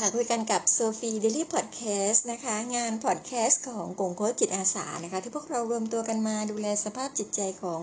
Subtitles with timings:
[0.00, 7.80] ค่ะคุยกันกับโซฟีเดลี่พอดแคสต์นะคะ งานพอดแคสต์ของกงโค้ชจิตอาสานะคะ ที่พวกเรารวมตัวกันมาดูแลสภาพจิตใจของ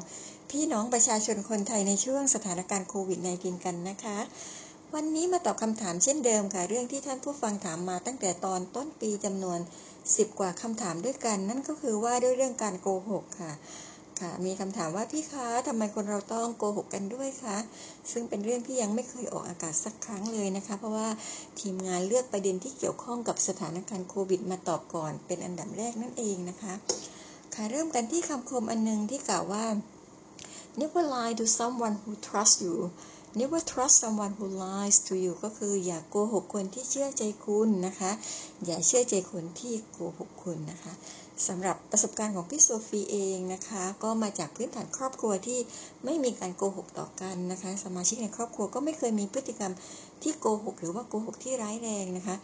[0.52, 4.18] พี่น้องประชาชนคนไทยในช่วงสถานการณ์โควิด -19 กันนะคะ
[4.94, 9.59] วันนี้มาตอบคำถามเช่นเดิมค่ะ เรื่องที่ท่านผู้ฟังถามมาตั้งแต่ตอนต้นปีจำนวน
[10.00, 13.54] 10 กว่าคำถามด้วยกัน นั่นก็คือว่าด้วยเรื่องการโกหกค่ะ
[14.23, 17.57] ค่ะ มีคำถามว่าพี่คะทำไมคนเราต้องโกหกกันด้วยคะ
[18.11, 21.09] ซึ่งเป็นเรื่องที่ยังไม่เคยออกอากาศสักครั้งเลยนะคะ เพราะว่า
[21.59, 26.73] ทีมงานเลือกประเด็นที่เกี่ยวข้องกับสถานการณ์โควิด มาตอบก่อน เป็นอันดับแรกนั่นเองนะคะ
[27.54, 29.65] ค่ะเริ่มกันที่คำคมอันนึงที่กล่าวว่า
[30.79, 32.75] never lie to someone who trusts you
[33.39, 38.11] never trust someone who lies to you ก็คืออย่าโกหกคนที่เชื่อใจคุณนะคะ
[38.66, 40.94] อย่าเชื่อใจคนที่โกหกคุณนะคะ
[41.47, 45.59] สำหรับประสบการณ์ของพี่โซฟีเองนะคะ ก็มาจากพื้นฐานครอบครัวที่
[46.06, 49.73] ไม่มีการโกหกต่อกันนะคะ สมาชิกในครอบครัวก็ไม่เคยมีพฤติกรรม
[50.23, 52.36] ที่โกหกหรือว่าโกหกที่ร้ายแรงนะคะ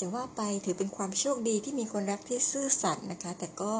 [0.00, 3.72] จะว่าไปถือเป็นความโชคดีที่มีคนรักที่ซื่อสัตย์นะคะ แต่ก็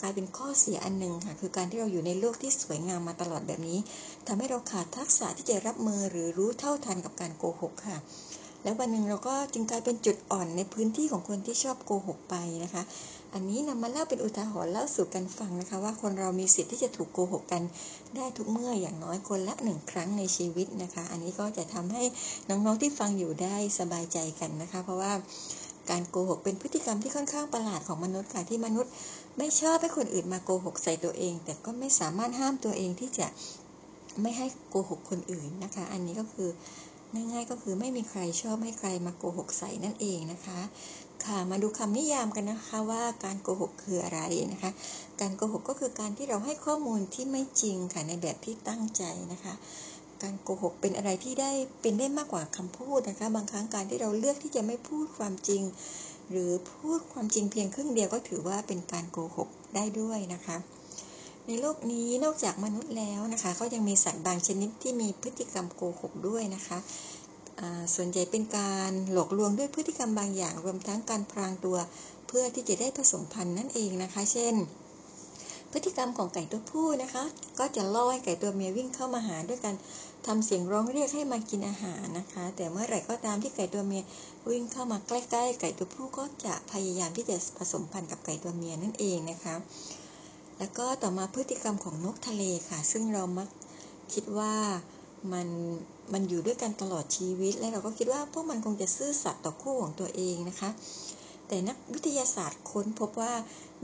[0.00, 3.78] กลายเป็นข้อเสียอันหนึ่งค่ะ คือการที่เราอยู่ในโลกที่สวยงามมาตลอดแบบนี้
[4.26, 7.98] ทำให้เราขาดทักษะที่จะรับมือหรือรู้เท่าทันกับการโกหกค่ะ
[8.62, 12.82] แล้ววันหนึ่งเราก็จึงกลายเป็นจุดอ่อนในพื้นที่ของคนที่ชอบโกหกไปนะคะ
[13.34, 17.62] อันนี้นำมาเล่าเป็นอุทาหรณ์เล่าสู่กันฟังนะคะว่าคนเรามีสิทธิ์ที่จะถูกโกหกกัน
[18.16, 22.02] ได้ทุกเมื่ออย่างน้อยคนละหนึ่งครั้งในชีวิตนะคะ อันนี้ก็จะทำให้
[22.48, 25.12] น้องๆที่ฟังอยู่ได้สบายใจกันนะคะ เพราะว่า
[25.90, 28.92] การโกหกเป็นพฤติกรรมที่ค่อนข้างประหลาดของมนุษย์ค่ะที่มนุษย์
[29.38, 33.26] ไม่ชอบให้คนอื่นมาโกหกใส่ตัวเอง แต่ก็ไม่สามารถห้ามตัวเองที่จะ
[34.22, 36.48] ไม่ให้โกหกคนอื่นนะคะ อันนี้ก็คือ
[37.14, 40.60] ง่ายๆก็คือไม่มีใครชอบให้ใครมาโกหกใส่นั่นเองนะคะ
[41.24, 44.20] ค่ะมาดูคำนิยามกันนะคะว่าการโกหกคืออะไร
[44.52, 44.70] นะคะ
[45.20, 49.54] การโกหกก็คือการที่เราให้ข้อมูลที่ไม่จริงค่ะในแบบที่ตั้งใจนะคะ
[50.22, 51.50] การโกหกเป็นอะไรที่ได้
[51.82, 55.62] เป็นได้มากกว่าคำพูดนะคะ บางครั้งการที่เราเลือกที่จะไม่พูดความจริง
[56.30, 60.56] หรือพูดความจริงเพียงครึ่งเดียวก็ถือว่าเป็นการโกหกได้ด้วยนะคะ
[61.48, 66.78] ในโลกนี้นอกจากมนุษย์แล้วนะคะก็ยังมีสัตว์บางชนิดที่มีพฤติกรรมโกหกด้วยนะคะ
[67.94, 71.76] ส่วนใหญ่เป็นการหลอกลวงด้วยพฤติกรรมบางอย่าง รวมทั้งการพรางตัว
[72.26, 74.54] เพื่อที่จะได้ผสมพันธุ์นั่นเองนะคะ เช่น
[75.72, 77.24] พฤติกรรมของไก่ตัวผู้นะคะ
[77.58, 79.76] ก็จะล่อให้ไก่ตัวเมียวิ่งเข้ามาหาด้วยการ
[80.26, 84.02] ทำเสียงร้องเรียกให้มากินอาหารนะคะ แต่เมื่อไหร่ก็ตามที่ไก่ตัวเมีย
[84.50, 89.54] วิ่งเข้ามาใกล้ๆ ไก่ตัวผู้ก็จะพยายามที่จะผสมพันธุ์กับไก่ตัวเมียนั่นเองนะคะ
[90.58, 93.48] แล้วก็ต่อมาพฤติกรรมของนกทะเลค่ะ ซึ่งเรามัก
[94.12, 94.54] คิดว่า
[95.32, 95.48] มัน
[96.12, 100.70] มันอยู่ด้วยกันตลอดชีวิต และเราก็คิดว่าพวกมันคงจะซื่อสัตย์ต่อคู่ของตัวเองนะคะ
[101.48, 103.32] แต่นักวิทยาศาสตร์ค้นพบว่า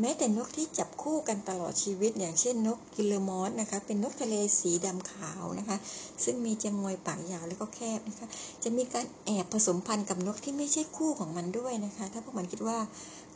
[0.00, 5.76] แม้แต่นกที่จับคู่กันตลอดชีวิต อย่างเช่นนกกิลเลมอสนะคะ เป็นนกทะเลสีดำขาวนะคะ
[6.24, 8.28] ซึ่งมีจงอยปากยาวแล้วก็แคบนะคะ
[8.62, 12.78] จะมีการแอบผสมพันธุ์กับนกที่ไม่ใช่คู่ของมันด้วยนะคะ ถ้าพวกมันคิดว่า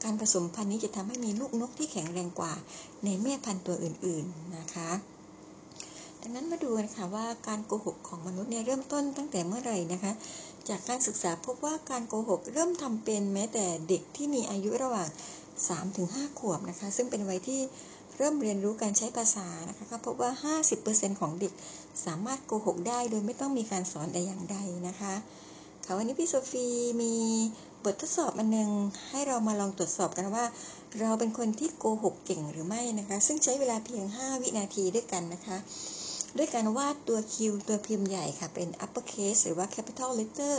[0.04, 2.52] การผสมพันธุ์นี้จะทำให้มีลูกนกที่แข็งแรงกว่า
[3.04, 4.90] ในแม่พันธุ์ตัวอื่นๆนะคะ
[6.20, 10.12] ดังนั้นมาดูนะคะว่าการโกหกของมนุษย์เนี่ยเริ่มต้นตั้งแต่เมื่อไหร่นะคะ
[10.68, 15.08] จากการศึกษาพบว่าการโกหกเริ่มทำเป็นแม้แต่เด็กที่มีอายุระหว่าง
[15.74, 17.60] 3-5 ขวบนะคะ ซึ่งเป็นวัยที่
[18.16, 21.52] เริ่มเรียนรู้การใช้ภาษานะคะก็พบว่า 50%ของเด็ก
[22.04, 24.56] สามารถโกหกได้โดยไม่ต้องมีการสอนแต่อย่างใด
[24.88, 25.14] นะคะ
[25.84, 26.66] ค่ะวันนี้พี่โซฟี
[27.02, 27.14] มี
[27.84, 28.70] บททดสอบอันนึง
[29.08, 30.44] ให้เรามาลองตรวจสอบกันว่า
[31.00, 35.58] เราเป็นคนที่โกหกเก่งหรือไม่นะคะ ซึ่งใช้เวลาเพียง 5 วินาทีด้วยกันนะคะ
[36.36, 40.54] ด้วยการวาดตัวคิวตัวพิมพ์ใหญ่ค่ะเป็น upper case หรือว่า capital letter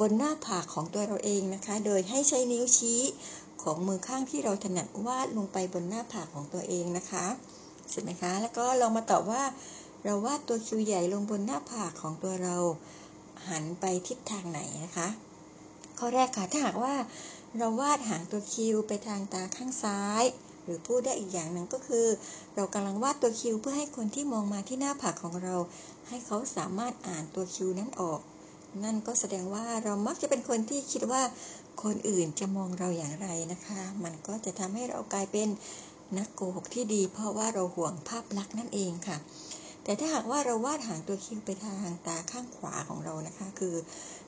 [0.00, 3.00] บนหน้าผากของตัวเราเองนะคะ โดยให้ใช้นิ้วชี้
[3.62, 7.26] ของมือข้างที่เราถนัดวาดลงไปบนหน้าผากของตัวเองนะคะ
[7.90, 9.42] เสร็จไหมคะ แล้วก็ลองมาตอบว่า
[10.04, 12.56] เราวาดตัวคิวใหญ่ลงบนหน้าผากของตัวเรา
[13.48, 15.08] หันไปทิศทางไหนนะคะ
[15.98, 16.94] ข้อแรกค่ะ ถ้าหากว่า
[17.58, 20.24] เราวาดหางตัวคิวไปทางตาข้างซ้าย
[20.64, 22.06] หรือพูดได้อีกอย่างหนึ่งก็คือ
[22.54, 25.56] เรากำลังวาดตัวคิวเพื่อให้คนที่มองมาที่หน้าผากของเรา
[26.08, 28.20] ให้เขาสามารถอ่านตัวคิวนั้นออก
[28.84, 31.22] นั่นก็แสดงว่าเรามักจะเป็นคนที่คิดว่า
[31.82, 35.48] คนอื่นจะมองเราอย่างไรนะคะ มันก็จะทำให้เรากลายเป็น
[36.18, 39.16] นักโกหกที่ดี เพราะว่าเราห่วงภาพลักษณ์นั่นเองค่ะ
[39.84, 43.74] แต่ถ้าหากว่าเราวาดหางตัวคิ้วไปทางตาข้างขวาของเรานะคะ คือ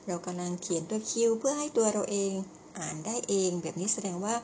[0.07, 2.31] เรากำลังเขียนตัวคิ้วเพื่อให้ตัวเราเอง
[2.79, 4.35] อ่านได้เอง แบบนี้แสดงว่า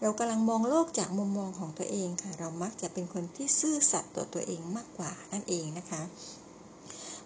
[0.00, 6.02] เรากำลังมองโลกจากมุมมองของตัวเองค่ะ เรามักจะเป็นคนที่ซื่อสัตย์ต่อตัวเองมากกว่านั่นเองนะคะ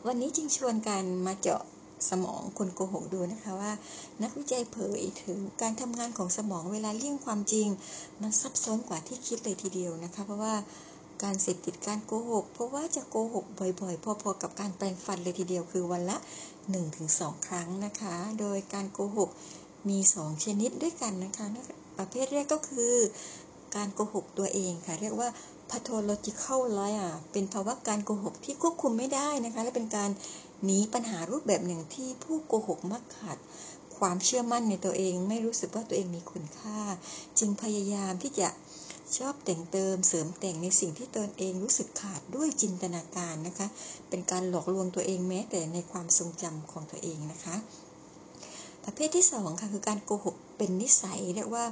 [0.06, 1.62] วันนี้จึงชวนกันมาเจาะ
[2.10, 3.72] สมองคนโกหกดูนะคะว่า
[4.22, 7.68] นักวิจัยเผยถึงการทำงานของสมองเวลาเลี่ยงความจริง
[8.20, 10.54] มันซับซ้อนกว่าที่คิดเลยทีเดียวนะคะ เพราะว่า
[11.22, 16.16] การเสพติดการโกหก เพราะว่าจะโกหกบ่อยๆ พอๆกับการแปลงฟันเลยทีเดียวคือวันละ
[16.80, 19.30] 1-2 ครั้งนะคะ โดยการโกหก
[19.88, 21.46] มีสองชนิดด้วยกันนะคะ
[21.98, 22.94] ประเภทแรกก็คือ
[23.76, 25.28] การโกหกตัวเองค่ะ เรียกว่า
[25.70, 30.10] pathological liar เป็นภาวะการโกหกที่ควบคุมไม่ได้นะคะ และเป็นการ
[30.64, 33.38] หนีปัญหารูปแบบหนึ่งที่ผู้โกหกมักขาด
[33.98, 36.80] ความเชื่อมั่นในตัวเอง ไม่รู้สึกว่าตัวเองมีคุณค่า
[37.38, 38.48] จึงพยายามที่จะ
[39.16, 43.66] ชอบแต่งเติมเสริมแต่งในสิ่งที่ตนเองรู้สึกขาดด้วยจินตนาการนะคะ
[44.08, 47.56] เป็นการหลอกลวงตัวเองแม้แต่ในความทรงจำของตัวเองนะคะ
[48.84, 51.64] ประเภทที่2ค่ะคือการโกหกเป็นนิสัยเรียกว่า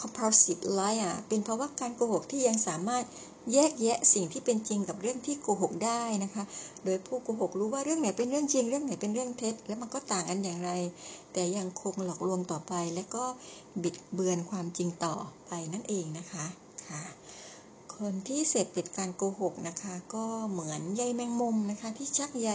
[0.00, 3.04] compulsive liar เป็นเพราะว่าการโกหกที่ยังสามารถ
[3.52, 6.44] แยกแยะสิ่งที่เป็นจริงกับเรื่องที่โกหกได้นะคะ
[6.84, 10.70] โดยผู้โกหกรู้ว่าเรื่องไหนเป็นเรื่องจริง เรื่องไหนเป็นเรื่องเท็จ และมันก็ต่างกันอย่างไร
[11.32, 13.24] แต่ยังคงหลอกลวงต่อไป และก็
[13.82, 15.14] บิดเบือนความจริงต่อ
[15.48, 16.46] ไปนั่นเองนะคะ
[16.88, 17.04] ค่ะ
[17.96, 22.50] คนที่เสพติดการโกหกนะคะ ก็เหมือนใยแมงมุมนะคะ ที่ชักใย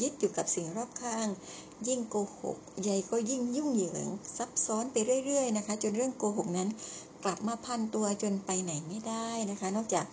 [0.00, 1.26] ยึดอยู่กับสิ่งรอบข้าง
[1.88, 6.68] ยิ่งโกหกใยก็ยิ่งยุ่งเหยิงซับซ้อนไปเรื่อย ๆ นะคะ จนเรื่องโกหกนั้น
[7.24, 10.04] กลับมาพันตัวจนไปไหนไม่ได้นะคะ นอกจาก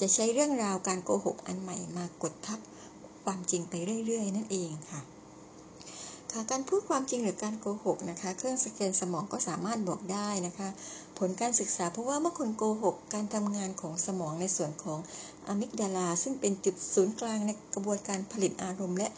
[0.00, 2.60] จะใช้เรื่องราวการโกหกอันใหม่มากดทับ
[3.24, 3.74] ความจริงไป
[4.06, 5.15] เรื่อย ๆ นั่นเองค่ะ
[6.36, 10.68] คะการพูดความจริงหรือการโกหกนะคะเครื่องสแกนสมองก็สามารถบอกได้นะคะ
[11.18, 14.98] ผลการศึกษาเพราะว่าเมื่อคนโกหก การทำงานของสมองในส่วนของ
[15.46, 19.08] อะมิกดาลา ซึ่งเป็นจุดศูนย์กลางในกระบวนการผลิตอารมณ์ และ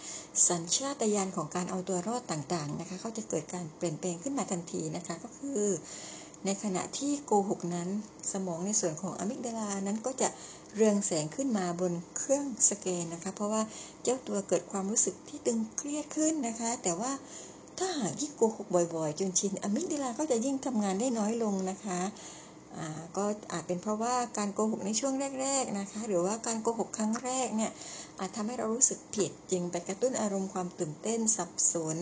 [0.49, 5.69] สัญชาตญาณของการเอาตัวรอดต่างๆนะคะเขาจะเกิดการเปลี่ยนแปลงขึ้นมาทันทีนะคะก็คือ
[6.45, 7.89] ในขณะที่โกหกนั้น
[8.33, 10.29] สมองในส่วนของอะมิกดาลานั้นก็จะ
[10.77, 13.63] เรืองแสงขึ้นมาบนเครื่องสแกนนะคะ เพราะว่า
[14.03, 17.13] เจ้าตัวเกิดความรู้สึกที่ตึงเครียดขึ้นนะคะ แต่ว่า
[17.79, 22.01] ถ้าหากยิ่งโกหกบ่อยๆ จนชินอะมิกดลาก็จะยิ่งทำงานได้น้อยลงนะคะ
[23.17, 27.73] ก็อาจเป็นเพราะว่าการโกหกในช่วงแรก ๆนะคะ หรือว่าการโกหกครั้งแรกเนี่ย
[28.19, 31.97] อาจทำให้เรารู้สึกผิดจึงไปกระตุ้นอารมณ์ความตื่นเต้นสับสน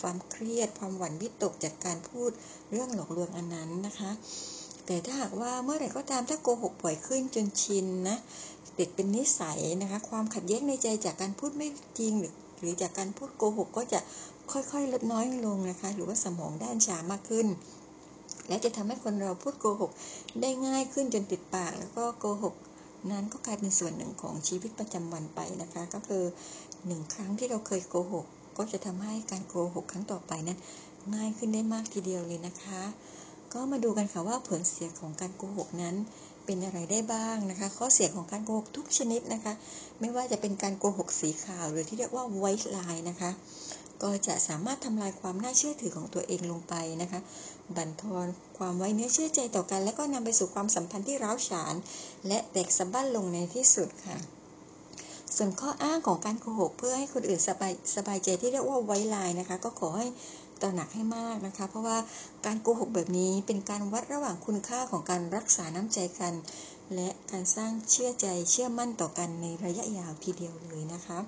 [0.00, 2.30] ความเครียด ความหวั่นวิตกจากการพูด
[2.70, 4.10] เรื่องหลอกลวงอันนั้นนะคะ
[4.86, 8.16] แต่ถ้าหากว่าเมื่อไหร่ก็ตามถ้าโกหกบ่อยขึ้นจนชินนะ
[8.78, 11.68] ติดเป็นนิสัยนะคะ ความขัดแย้งในใจจากการพูดไม่
[11.98, 14.00] จริงหรือหรือจากการพูดโกหกก็จะ
[14.52, 17.46] ค่อยๆลดน้อยลงนะคะ หรือว่าสมองด้านชามากขึ้น
[18.48, 19.90] และจะทำให้คนเราพูดโกหก
[20.40, 22.54] ได้ง่ายขึ้นจนติดปาก แล้วก็โกหก
[23.10, 26.24] นั้นก็กลายเป็นส่วนหนึ่งของชีวิตประจำวันไปนะคะ ก็คือ
[26.86, 28.26] หนึ่งครั้งที่เราเคยโกหก
[28.58, 30.58] ก็จะทำให้การโกหกครั้งต่อไปนั้น
[31.14, 32.82] ง่ายขึ้นได้มากทีเดียวเลยนะคะ
[33.52, 35.96] ก็มาดูกันค่ะว่าผลเสียของการโกหกนั้น
[36.44, 39.52] เป็นอะไรได้บ้างนะคะ ข้อเสียของการโกหกทุกชนิดนะคะ
[40.00, 43.30] ไม่ว่าจะเป็นการโกหกสีขาว หรือที่เรียกว่า white lie นะคะ
[44.02, 47.20] ก็จะสามารถทำลายความน่าเชื่อถือของตัวเองลงไปนะคะ
[47.76, 48.26] บั่นทอน
[48.58, 51.74] ความไว้เนื้อเชื่อใจต่อกัน และก็นำไปสู่ความสัมพันธ์ที่ร้าวฉาน
[52.28, 54.18] และแตกสะบั้นลงในที่สุดค่ะ
[55.36, 60.06] ส่วนข้ออ้างของการโกหก เพื่อให้คนอื่นสบายสบายใจที่เรียกว่าไว้ลายนะคะ ก็ขอให้
[60.62, 61.98] ตระหนักให้มากนะคะ เพราะว่า
[62.46, 66.34] การโกหกแบบนี้เป็นการวัดระหว่างคุณค่าของการรักษาน้ำใจกัน
[66.94, 71.18] และการสร้างเชื่อใจเชื่อมั่นต่อกันในระยะยาวทีเดียวเลยนะคะ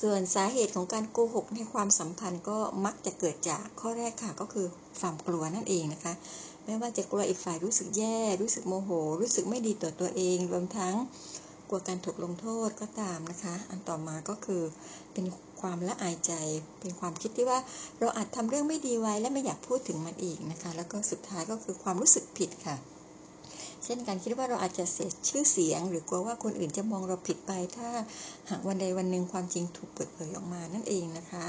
[0.00, 4.66] ส่วนสาเหตุของการโกหกในความสัมพันธ์ก็มักจะเกิดจากข้อแรกค่ะก็คือ
[4.98, 6.12] ความกลัวนั่นเองนะคะ
[6.64, 8.90] ไม่ว่าจะกลัวอีกฝ่ายรู้สึกแย่ รู้สึกโมโห
[9.20, 10.94] รู้สึกไม่ดีต่อตัวเอง รวมทั้ง
[11.68, 14.62] กลัวการถูกลงโทษก็ตามนะคะ อันต่อมาก็คือ
[15.12, 15.24] เป็น
[15.60, 16.32] ความละอายใจ
[16.80, 17.58] เป็นความคิดที่ว่า
[17.98, 22.76] เราอาจทำเรื่องไม่ดีไว้และไม่อยากพูดถึงมันอีกนะคะ แล้วก็สุดท้ายก็คือความรู้สึกผิดค่ะ
[23.84, 27.88] เช่นการคิดว่าเราอาจจะเสียชื่อเสียง หรือกลัวว่าคนอื่นจะมองเราผิดไป ถ้า
[28.50, 31.46] หากวันใดวันหนึ่งความจริงถูกเปิดเผยออกมานั่นเองนะคะ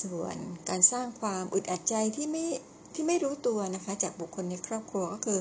[0.00, 0.36] ส่วน
[0.68, 2.46] การสร้างความอึดอัดใจที่ไม่
[2.94, 5.40] ที่ไม่รู้ตัวนะคะจากบุคคลในครอบครัวก็คือ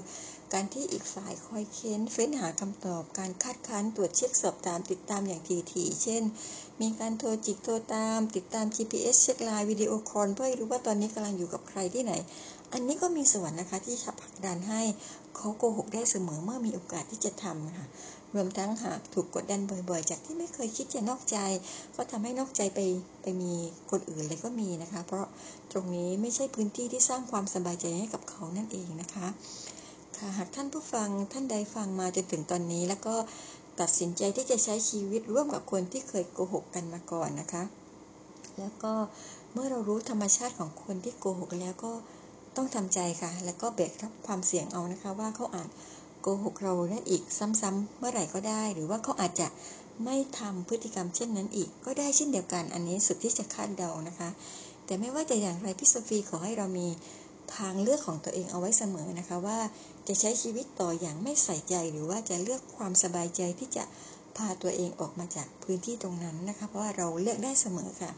[0.53, 6.23] การที่อีกฝ่ายคอยเค้นเฟ้นหาคำตอบ การคัดค้านตรวจเช็คสอบตามติดตามอย่างถี่ๆเช่น
[6.81, 12.13] มีการโทรจิกโทรตาม ติดตาม GPS เช็คไลน์ video call เพื่อรู้ว่าตอนนี้กำลังอยู่กับใครที่ไหน
[12.73, 14.81] อันนี้ก็มีส่วนนะคะที่ฉับผลักดันให้
[15.35, 17.87] เขาโกหกได้เสมอเมื่อมีโอกาสที่จะทำค่ะ
[18.35, 21.37] รวมทั้งหากถูกกดดันบ่อย ๆ จากที่ไม่เคยคิดจะนอกใจ
[21.95, 22.79] ก็ทำให้นอกใจไป
[23.21, 23.53] ไปมี
[23.91, 25.25] คนอื่นเลยก็มีนะคะ เพราะ
[25.71, 29.27] ตรงนี้ไม่ใช่พื้นที่ที่สร้างความสบายใจให้กับเขานั่นเองนะคะ
[30.17, 33.15] ค่ะหากท่านผู้ฟังท่านใดฟังมาจนถึงตอนนี้ แล้วก็
[33.79, 37.63] ตัดสินใจที่จะใช้ชีวิตร่วมกับคนที่เคยโกหกกันมาก่อนนะคะ
[38.59, 38.93] แล้วก็
[39.53, 41.91] เมื่อเรารู้ธรรมชาติของคนที่โกหกแล้วก็
[42.55, 45.69] ต้องทำใจค่ะ แล้วก็แบรกรับความเสี่ยงเอานะคะ ว่าเขาอาจ
[46.35, 49.47] กหกเราได้อีกซ้ำๆเมื่อไหร่ก็ได้ หรือว่าเขาอาจจะ
[50.05, 54.29] ไม่ทำพฤติกรรมเช่นนั้นอีก ก็ได้เช่นเดียวกันอันนี้สุดที่จะคาดเดานะคะ
[54.85, 56.87] แต่ไม่ว่าจะอย่างไรพี่โซฟีขอให้เรามี
[57.55, 59.59] ทางเลือกของตัวเองเอาไว้เสมอนะคะว่า
[60.07, 63.83] จะใช้ชีวิตต่ออย่างไม่ใส่ใจหรือว่าจะเลือกความสบายใจที่จะ
[64.37, 68.11] พาตัวเองออกมาจากพื้นที่ตรงนั้นนะคะ เพราะว่าเราเลือกได้เสมอค่ะ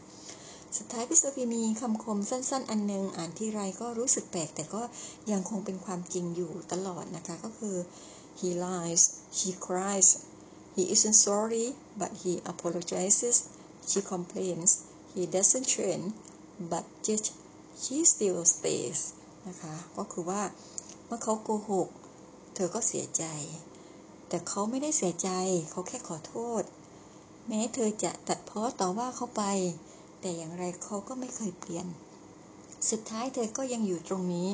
[0.78, 4.82] สุดท้ายพี่โซฟีมีคำคมสั้นๆ อันนึง อ่านที่ไรก็รู้สึกแปลก แต่ก็
[5.30, 7.76] ยังคงเป็นความจริงอยู่ตลอดนะคะ ก็คือ
[8.38, 9.02] he lies
[9.36, 10.08] she cries
[10.74, 11.66] he isn't sorry
[12.00, 13.36] but he apologizes
[13.88, 14.70] she complains
[15.12, 16.06] he doesn't change
[16.72, 17.26] but just
[17.82, 19.00] she still stays
[19.48, 20.42] นะคะ ก็คือว่า
[21.06, 21.88] เมื่อเขาโกหก
[22.54, 23.24] เธอก็เสียใจ
[24.28, 25.30] แต่เขาไม่ได้เสียใจ
[25.70, 26.62] เขาแค่ขอโทษ
[27.48, 29.44] แม้เธอจะตัดพ้อต่อว่าเขาไป
[30.20, 31.86] แต่อย่างไรเขาก็ไม่เคยเปลี่ยน
[32.90, 34.48] สุดท้ายเธอก็ยังอยู่ตรงนี้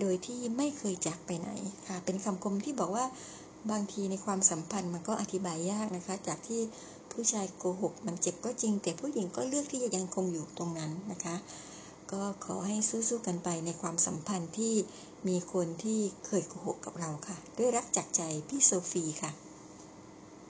[0.00, 1.50] โดยที่ไม่เคยจากไปไหน
[1.88, 3.06] ค่ะ เป็นคำคมที่บอกว่า
[3.70, 6.60] บางทีในความสัมพันธ์มันก็อธิบายยากนะคะ จากที่
[7.12, 11.36] ผู้ชายโกหก มันเจ็บก็จริง แต่ผู้หญิงก็เลือกที่จะยังคงอยู่ตรงนั้นนะคะ
[12.12, 14.74] ก็ขอให้สู้ๆกันไปในความสัมพันธ์ที่
[15.28, 19.30] มีคนที่เคยโกหกกับเราค่ะ ด้วยรักจากใจพี่โซฟีค่ะ